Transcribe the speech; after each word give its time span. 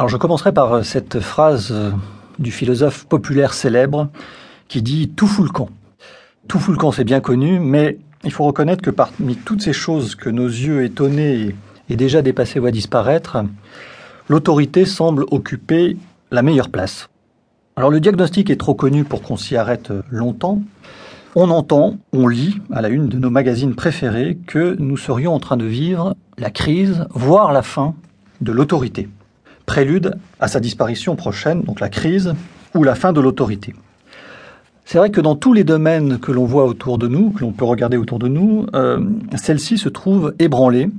Alors 0.00 0.08
je 0.08 0.16
commencerai 0.16 0.54
par 0.54 0.72
euh, 0.72 0.82
cette 0.82 1.20
phrase 1.20 1.72
euh, 1.72 1.90
du 2.38 2.50
philosophe 2.50 3.04
populaire 3.04 3.52
célèbre 3.52 4.08
qui 4.66 4.80
dit 4.80 5.10
tout 5.10 5.26
fout 5.26 5.44
le 5.44 5.50
camp. 5.50 5.68
Tout 6.48 6.58
fout 6.58 6.74
le 6.74 6.80
camp, 6.80 6.90
c'est 6.90 7.04
bien 7.04 7.20
connu, 7.20 7.60
mais 7.60 7.98
il 8.24 8.32
faut 8.32 8.44
reconnaître 8.44 8.80
que 8.80 8.88
parmi 8.88 9.36
toutes 9.36 9.60
ces 9.60 9.74
choses 9.74 10.14
que 10.14 10.30
nos 10.30 10.46
yeux 10.46 10.84
étonnés 10.84 11.54
et 11.90 11.96
déjà 11.96 12.22
dépassés 12.22 12.60
voient 12.60 12.70
disparaître, 12.70 13.44
l'autorité 14.30 14.86
semble 14.86 15.26
occuper 15.30 15.98
la 16.30 16.40
meilleure 16.40 16.70
place. 16.70 17.10
Alors 17.76 17.90
le 17.90 18.00
diagnostic 18.00 18.48
est 18.48 18.56
trop 18.56 18.74
connu 18.74 19.04
pour 19.04 19.20
qu'on 19.20 19.36
s'y 19.36 19.54
arrête 19.54 19.92
longtemps. 20.08 20.62
On 21.34 21.50
entend, 21.50 21.98
on 22.14 22.26
lit 22.26 22.56
à 22.72 22.80
la 22.80 22.88
une 22.88 23.08
de 23.08 23.18
nos 23.18 23.28
magazines 23.28 23.74
préférés 23.74 24.38
que 24.46 24.76
nous 24.78 24.96
serions 24.96 25.34
en 25.34 25.40
train 25.40 25.58
de 25.58 25.66
vivre 25.66 26.16
la 26.38 26.50
crise, 26.50 27.04
voire 27.10 27.52
la 27.52 27.60
fin 27.60 27.94
de 28.40 28.50
l'autorité. 28.50 29.06
Prélude 29.70 30.16
à 30.40 30.48
sa 30.48 30.58
disparition 30.58 31.14
prochaine, 31.14 31.62
donc 31.62 31.78
la 31.78 31.88
crise 31.88 32.34
ou 32.74 32.82
la 32.82 32.96
fin 32.96 33.12
de 33.12 33.20
l'autorité. 33.20 33.72
C'est 34.84 34.98
vrai 34.98 35.10
que 35.10 35.20
dans 35.20 35.36
tous 35.36 35.52
les 35.52 35.62
domaines 35.62 36.18
que 36.18 36.32
l'on 36.32 36.44
voit 36.44 36.64
autour 36.64 36.98
de 36.98 37.06
nous, 37.06 37.30
que 37.30 37.42
l'on 37.42 37.52
peut 37.52 37.64
regarder 37.64 37.96
autour 37.96 38.18
de 38.18 38.26
nous, 38.26 38.66
euh, 38.74 38.98
celle-ci 39.36 39.78
se 39.78 39.88
trouve 39.88 40.34
ébranlée, 40.40 40.90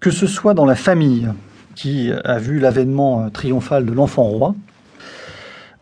que 0.00 0.10
ce 0.10 0.26
soit 0.26 0.54
dans 0.54 0.64
la 0.64 0.74
famille, 0.74 1.28
qui 1.74 2.10
a 2.24 2.38
vu 2.38 2.60
l'avènement 2.60 3.28
triomphal 3.28 3.84
de 3.84 3.92
l'enfant 3.92 4.22
roi, 4.22 4.54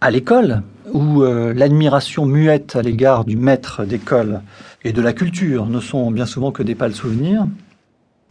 à 0.01 0.11
l'école, 0.11 0.63
où 0.93 1.23
euh, 1.23 1.55
l'admiration 1.55 2.27
muette 2.27 2.75
à 2.75 2.83
l'égard 2.83 3.25
du 3.25 3.37
maître 3.37 3.85
d'école 3.85 4.41
et 4.83 4.93
de 4.93 5.01
la 5.01 5.13
culture 5.13 5.67
ne 5.67 5.79
sont 5.79 6.11
bien 6.11 6.27
souvent 6.27 6.51
que 6.51 6.65
des 6.65 6.75
pâles 6.75 6.97
souvenirs, 6.97 7.47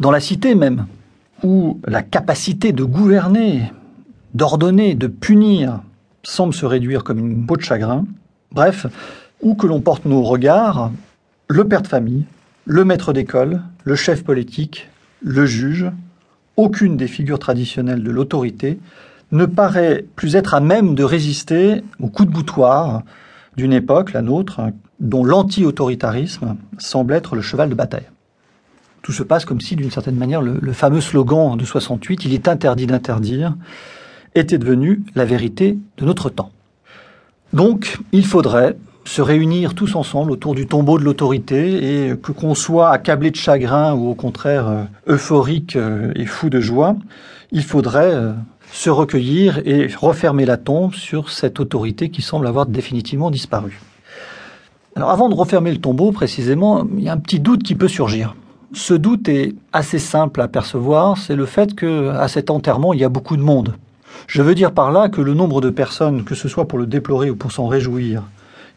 dans 0.01 0.11
la 0.11 0.19
cité 0.19 0.53
même, 0.53 0.85
où 1.43 1.79
la 1.85 2.01
capacité 2.01 2.71
de 2.71 2.83
gouverner, 2.83 3.71
d'ordonner, 4.33 4.95
de 4.95 5.07
punir 5.07 5.81
semble 6.23 6.53
se 6.53 6.65
réduire 6.65 7.03
comme 7.03 7.19
une 7.19 7.45
peau 7.45 7.57
de 7.57 7.61
chagrin, 7.61 8.05
bref, 8.51 8.85
où 9.41 9.55
que 9.55 9.67
l'on 9.67 9.81
porte 9.81 10.05
nos 10.05 10.21
regards, 10.23 10.91
le 11.47 11.67
père 11.67 11.81
de 11.81 11.87
famille, 11.87 12.25
le 12.65 12.85
maître 12.85 13.13
d'école, 13.13 13.61
le 13.83 13.95
chef 13.95 14.23
politique, 14.23 14.89
le 15.21 15.45
juge, 15.45 15.89
aucune 16.57 16.97
des 16.97 17.07
figures 17.07 17.39
traditionnelles 17.39 18.03
de 18.03 18.11
l'autorité 18.11 18.79
ne 19.31 19.45
paraît 19.45 20.05
plus 20.15 20.35
être 20.35 20.53
à 20.53 20.59
même 20.59 20.95
de 20.95 21.03
résister 21.03 21.83
au 21.99 22.07
coup 22.07 22.25
de 22.25 22.31
boutoir 22.31 23.03
d'une 23.55 23.73
époque, 23.73 24.13
la 24.13 24.21
nôtre, 24.21 24.61
dont 24.99 25.23
l'anti-autoritarisme 25.23 26.57
semble 26.77 27.13
être 27.13 27.35
le 27.35 27.41
cheval 27.41 27.69
de 27.69 27.75
bataille. 27.75 28.07
Tout 29.09 29.13
se 29.13 29.23
passe 29.23 29.43
comme 29.43 29.59
si, 29.59 29.75
d'une 29.75 29.89
certaine 29.89 30.17
manière, 30.17 30.39
le, 30.39 30.71
fameux 30.71 31.01
slogan 31.01 31.57
de 31.57 31.65
68, 31.65 32.25
il 32.25 32.33
est 32.35 32.47
interdit 32.47 32.85
d'interdire, 32.85 33.55
était 34.35 34.59
devenu 34.59 35.01
la 35.15 35.25
vérité 35.25 35.79
de 35.97 36.05
notre 36.05 36.29
temps. 36.29 36.51
Donc, 37.51 37.97
il 38.11 38.23
faudrait 38.23 38.77
se 39.05 39.23
réunir 39.23 39.73
tous 39.73 39.95
ensemble 39.95 40.29
autour 40.29 40.53
du 40.53 40.67
tombeau 40.67 40.99
de 40.99 41.03
l'autorité 41.03 42.11
et 42.11 42.15
que 42.17 42.31
qu'on 42.31 42.53
soit 42.53 42.91
accablé 42.91 43.31
de 43.31 43.35
chagrin 43.35 43.95
ou 43.95 44.09
au 44.09 44.13
contraire 44.13 44.67
euh, 44.67 44.83
euphorique 45.07 45.75
euh, 45.75 46.11
et 46.15 46.27
fou 46.27 46.51
de 46.51 46.59
joie, 46.59 46.95
il 47.51 47.63
faudrait 47.63 48.13
euh, 48.13 48.33
se 48.71 48.91
recueillir 48.91 49.59
et 49.65 49.87
refermer 49.87 50.45
la 50.45 50.57
tombe 50.57 50.93
sur 50.93 51.31
cette 51.31 51.59
autorité 51.59 52.11
qui 52.11 52.21
semble 52.21 52.45
avoir 52.45 52.67
définitivement 52.67 53.31
disparu. 53.31 53.81
Alors 54.95 55.09
avant 55.09 55.29
de 55.29 55.33
refermer 55.33 55.71
le 55.71 55.79
tombeau 55.79 56.11
précisément, 56.11 56.85
il 56.95 57.03
y 57.03 57.09
a 57.09 57.13
un 57.13 57.17
petit 57.17 57.39
doute 57.39 57.63
qui 57.63 57.73
peut 57.73 57.87
surgir. 57.87 58.35
Ce 58.73 58.93
doute 58.93 59.27
est 59.29 59.55
assez 59.73 59.97
simple 59.97 60.41
à 60.41 60.47
percevoir, 60.47 61.17
c'est 61.17 61.35
le 61.35 61.47
fait 61.47 61.73
que 61.73 62.09
à 62.09 62.27
cet 62.27 62.51
enterrement, 62.51 62.93
il 62.93 62.99
y 62.99 63.03
a 63.03 63.09
beaucoup 63.09 63.35
de 63.35 63.41
monde. 63.41 63.75
Je 64.27 64.43
veux 64.43 64.53
dire 64.53 64.73
par 64.73 64.91
là 64.91 65.09
que 65.09 65.21
le 65.21 65.33
nombre 65.33 65.59
de 65.59 65.71
personnes, 65.71 66.23
que 66.23 66.35
ce 66.35 66.47
soit 66.47 66.67
pour 66.67 66.77
le 66.77 66.85
déplorer 66.85 67.31
ou 67.31 67.35
pour 67.35 67.51
s'en 67.51 67.67
réjouir, 67.67 68.23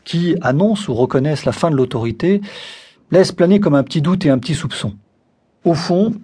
qui 0.04 0.34
annoncent 0.40 0.90
ou 0.90 0.94
reconnaissent 0.94 1.44
la 1.44 1.52
fin 1.52 1.70
de 1.70 1.76
l'autorité, 1.76 2.40
laisse 3.10 3.32
planer 3.32 3.60
comme 3.60 3.74
un 3.74 3.82
petit 3.82 4.00
doute 4.00 4.24
et 4.24 4.30
un 4.30 4.38
petit 4.38 4.54
soupçon. 4.54 4.94
Au 5.64 5.74
fond, 5.74 6.14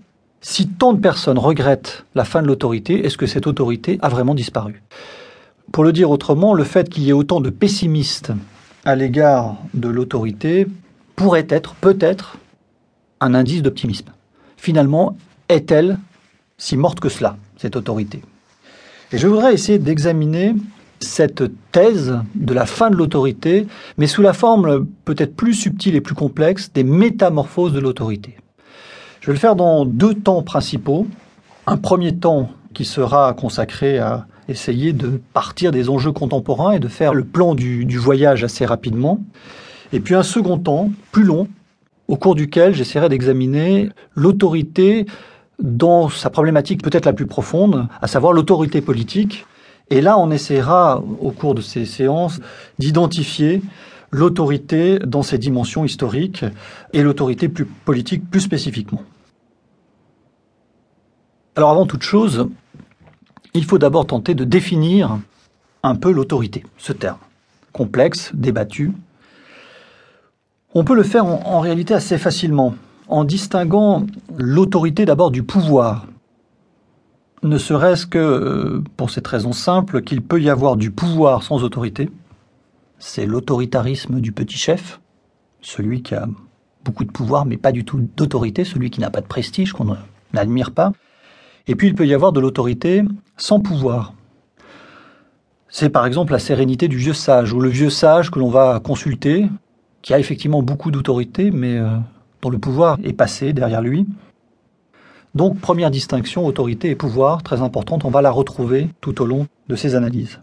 si 0.41 0.67
tant 0.67 0.95
de 0.95 1.01
personnes 1.01 1.39
regrettent 1.39 2.07
la 2.15 2.25
fin 2.25 2.41
de 2.41 2.47
l'autorité, 2.47 3.05
est-ce 3.05 3.19
que 3.19 3.27
cette 3.27 3.47
autorité 3.47 3.99
a 4.01 4.09
vraiment 4.09 4.35
disparu? 4.35 4.83
Pour 5.73 5.85
le 5.85 5.93
dire 5.93 6.11
autrement, 6.11 6.55
le 6.55 6.65
fait 6.65 6.89
qu'il 6.89 7.03
y 7.03 7.11
ait 7.11 7.13
autant 7.13 7.43
de 7.43 7.51
pessimistes 7.51 8.33
à 8.87 8.97
l'égard 8.97 9.57
de 9.75 9.89
l'autorité 9.89 10.67
pourrait 11.17 11.47
être, 11.51 11.75
peut-être, 11.75 12.39
un 13.21 13.35
indice 13.35 13.63
d'optimisme. 13.63 14.13
Finalement, 14.57 15.17
est-elle 15.49 15.99
si 16.57 16.77
morte 16.77 17.01
que 17.01 17.09
cela, 17.09 17.37
cette 17.57 17.77
autorité? 17.77 18.23
Et 19.13 19.19
je 19.19 19.27
voudrais 19.27 19.55
essayer 19.55 19.79
d'examiner 19.79 20.55
cette 21.01 21.45
thèse 21.73 22.19
de 22.35 22.53
la 22.53 22.67
fin 22.67 22.91
de 22.91 22.97
l'autorité, 22.97 23.67
mais 23.97 24.07
sous 24.07 24.23
la 24.23 24.33
forme 24.33 24.87
peut-être 25.05 25.37
plus 25.37 25.55
subtile 25.55 25.95
et 25.95 26.01
plus 26.01 26.15
complexe 26.15 26.73
des 26.73 26.85
métamorphoses 26.85 27.73
de 27.73 27.81
l'autorité. 27.81 28.37
Je 29.21 29.29
vais 29.29 29.33
le 29.33 29.39
faire 29.39 29.57
dans 29.57 29.85
deux 29.85 30.15
temps 30.15 30.43
principaux. 30.43 31.07
Un 31.67 31.77
premier 31.77 32.17
temps 32.17 32.51
qui 32.75 32.85
sera 32.85 33.35
consacré 33.35 33.99
à 33.99 34.27
essayer 34.49 34.93
de 34.93 35.21
partir 35.33 35.73
des 35.73 35.91
enjeux 35.91 36.13
contemporains 36.13 36.73
et 36.73 36.79
de 36.79 36.89
faire 36.89 37.15
le 37.15 37.25
plan 37.25 37.55
du, 37.55 37.99
voyage 37.99 38.45
assez 38.45 38.65
rapidement. 38.65 39.21
Et 39.93 40.01
puis 40.01 40.15
un 40.15 40.23
second 40.23 40.59
temps, 40.59 40.91
plus 41.13 41.25
long, 41.25 41.49
au 42.09 42.17
cours 42.17 42.35
duquel 42.35 42.75
j'essaierai 42.75 43.09
d'examiner 43.09 43.91
l'autorité 44.15 45.07
dans 45.59 46.09
sa 46.09 46.31
problématique 46.31 46.83
peut-être 46.83 47.05
la 47.05 47.13
plus 47.13 47.27
profonde, 47.27 47.89
à 48.01 48.07
savoir 48.07 48.33
l'autorité 48.33 48.81
politique. 48.81 49.47
Et 49.91 50.01
là, 50.01 50.19
on 50.19 50.31
essaiera, 50.31 51.03
au 51.21 51.31
cours 51.31 51.55
de 51.55 51.61
ces 51.61 51.85
séances, 51.85 52.41
d'identifier 52.79 53.63
l'autorité 54.11 54.99
dans 54.99 55.23
ses 55.23 55.39
dimensions 55.39 55.85
historiques 55.85 56.45
et 56.93 57.03
l'autorité 57.03 57.49
plus 57.49 57.67
politique 57.67 58.29
plus 58.31 58.41
spécifiquement. 58.41 59.03
Alors 61.57 61.71
avant 61.71 61.87
toute 61.87 62.03
chose, 62.03 62.49
il 63.53 63.65
faut 63.65 63.79
d'abord 63.79 64.07
tenter 64.07 64.35
de 64.35 64.45
définir 64.45 65.19
un 65.83 65.95
peu 65.95 66.11
l'autorité, 66.13 66.65
ce 66.79 66.93
terme, 66.93 67.19
complexe, 67.73 68.31
débattu. 68.35 68.93
On 70.75 70.85
peut 70.85 70.95
le 70.95 71.03
faire 71.03 71.25
en, 71.25 71.61
réalité 71.61 71.95
assez 71.95 72.19
facilement, 72.19 72.75
en 73.09 73.25
distinguant 73.25 74.05
l'autorité 74.37 75.07
d'abord 75.07 75.31
du 75.31 75.43
pouvoir, 75.43 76.07
ne 77.43 77.57
serait-ce 77.57 78.07
que 78.07 78.19
euh, 78.19 78.85
pour 78.97 79.11
cette 79.11 79.27
raison 79.27 79.53
simple 79.53 80.03
qu'il 80.03 80.21
peut 80.21 80.43
y 80.43 80.51
avoir 80.51 80.77
du 80.77 80.91
pouvoir 80.91 81.43
sans 81.43 81.63
autorité, 81.63 82.11
c'est 82.99 83.25
l'autoritarisme 83.25 84.21
du 84.21 84.33
petit 84.33 84.59
chef, 84.59 85.01
celui 85.63 86.03
qui 86.03 86.15
a 86.15 86.29
beaucoup 86.85 87.05
de 87.05 87.13
pouvoir 87.13 87.47
mais 87.47 87.57
pas 87.57 87.73
du 87.73 87.85
tout 87.85 88.07
d'autorité, 88.17 88.65
celui 88.65 88.91
qui 88.91 89.01
n'a 89.01 89.11
pas 89.11 89.21
de 89.21 89.27
prestige, 89.27 89.73
qu'on 89.73 89.97
n'admire 90.35 90.73
pas. 90.73 90.93
Et 91.67 91.77
puis 91.77 91.87
il 91.87 91.95
peut 91.95 92.07
y 92.07 92.15
avoir 92.15 92.33
de 92.33 92.41
l'autorité 92.41 93.05
sans 93.37 93.61
pouvoir. 93.61 94.13
C'est 95.71 95.91
par 95.91 96.07
exemple 96.07 96.33
la 96.33 96.39
sérénité 96.39 96.89
du 96.89 96.99
vieux 96.99 97.15
sage, 97.15 97.53
ou 97.55 97.61
le 97.61 97.69
vieux 97.69 97.91
sage 97.91 98.31
que 98.31 98.39
l'on 98.39 98.51
va 98.51 98.81
consulter, 98.81 99.49
qui 100.09 100.15
a 100.15 100.19
effectivement 100.19 100.63
beaucoup 100.63 100.91
d'autorité, 100.91 101.51
mais 101.51 101.77
euh, 101.77 101.87
dont 102.41 102.49
le 102.49 102.59
pouvoir 102.59 102.97
est 103.05 103.13
passé 103.13 103.53
derrière 103.53 103.83
lui. 103.83 104.07
Donc 105.35 105.61
première 105.61 105.91
distinction, 105.91 106.47
autorité 106.47 106.89
et 106.89 106.95
pouvoir, 106.95 107.43
très 107.43 107.61
importante, 107.61 108.07
on 108.07 108.11
va 108.11 108.23
la 108.23 108.31
retrouver 108.31 108.89
tout 109.03 109.21
au 109.21 109.27
long 109.27 109.49
de 109.69 109.77
ces 109.77 109.97
analyses. 109.97 110.41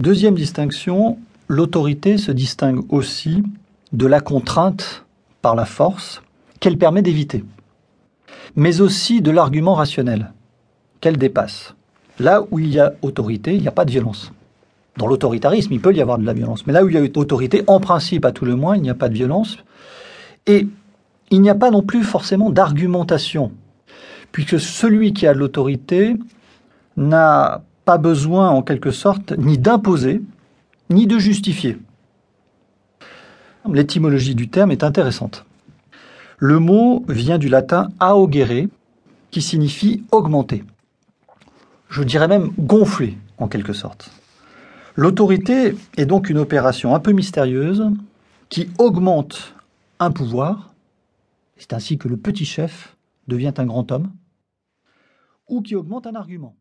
Deuxième 0.00 0.34
distinction, 0.34 1.16
l'autorité 1.48 2.18
se 2.18 2.30
distingue 2.30 2.84
aussi 2.92 3.42
de 3.94 4.04
la 4.04 4.20
contrainte 4.20 5.06
par 5.40 5.54
la 5.54 5.64
force 5.64 6.20
qu'elle 6.60 6.76
permet 6.76 7.00
d'éviter, 7.00 7.46
mais 8.54 8.82
aussi 8.82 9.22
de 9.22 9.30
l'argument 9.30 9.72
rationnel 9.72 10.30
qu'elle 11.00 11.16
dépasse. 11.16 11.74
Là 12.18 12.42
où 12.50 12.58
il 12.58 12.68
y 12.68 12.78
a 12.78 12.92
autorité, 13.00 13.54
il 13.54 13.62
n'y 13.62 13.68
a 13.68 13.72
pas 13.72 13.86
de 13.86 13.92
violence. 13.92 14.30
Dans 14.96 15.06
l'autoritarisme, 15.06 15.72
il 15.72 15.80
peut 15.80 15.94
y 15.94 16.02
avoir 16.02 16.18
de 16.18 16.26
la 16.26 16.34
violence, 16.34 16.66
mais 16.66 16.72
là 16.72 16.84
où 16.84 16.88
il 16.88 16.94
y 16.94 16.98
a 16.98 17.02
autorité, 17.02 17.64
en 17.66 17.80
principe, 17.80 18.24
à 18.24 18.32
tout 18.32 18.44
le 18.44 18.56
moins, 18.56 18.76
il 18.76 18.82
n'y 18.82 18.90
a 18.90 18.94
pas 18.94 19.08
de 19.08 19.14
violence. 19.14 19.56
Et 20.46 20.68
il 21.30 21.40
n'y 21.40 21.48
a 21.48 21.54
pas 21.54 21.70
non 21.70 21.82
plus 21.82 22.02
forcément 22.02 22.50
d'argumentation, 22.50 23.52
puisque 24.32 24.60
celui 24.60 25.14
qui 25.14 25.26
a 25.26 25.32
l'autorité 25.32 26.16
n'a 26.96 27.62
pas 27.86 27.96
besoin, 27.96 28.50
en 28.50 28.62
quelque 28.62 28.90
sorte, 28.90 29.32
ni 29.38 29.56
d'imposer, 29.56 30.20
ni 30.90 31.06
de 31.06 31.18
justifier. 31.18 31.78
L'étymologie 33.70 34.34
du 34.34 34.48
terme 34.48 34.72
est 34.72 34.84
intéressante. 34.84 35.46
Le 36.38 36.58
mot 36.58 37.04
vient 37.08 37.38
du 37.38 37.48
latin 37.48 37.88
augere, 38.00 38.68
qui 39.30 39.40
signifie 39.40 40.04
augmenter. 40.10 40.64
Je 41.88 42.02
dirais 42.02 42.28
même 42.28 42.50
gonfler, 42.58 43.16
en 43.38 43.48
quelque 43.48 43.72
sorte. 43.72 44.10
L'autorité 44.94 45.74
est 45.96 46.04
donc 46.04 46.28
une 46.28 46.36
opération 46.38 46.94
un 46.94 47.00
peu 47.00 47.12
mystérieuse 47.12 47.90
qui 48.50 48.68
augmente 48.78 49.54
un 49.98 50.10
pouvoir, 50.10 50.74
c'est 51.56 51.72
ainsi 51.72 51.96
que 51.96 52.08
le 52.08 52.18
petit 52.18 52.44
chef 52.44 52.96
devient 53.26 53.54
un 53.56 53.64
grand 53.64 53.90
homme, 53.90 54.12
ou 55.48 55.62
qui 55.62 55.76
augmente 55.76 56.06
un 56.06 56.14
argument. 56.14 56.56